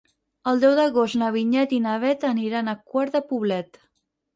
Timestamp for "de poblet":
3.19-3.85